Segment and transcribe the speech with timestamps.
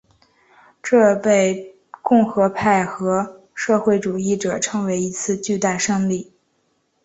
[0.81, 6.33] 这被共和派和社会主义者称为一次巨大胜利。